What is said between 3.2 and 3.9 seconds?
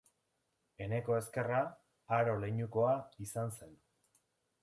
izan zen.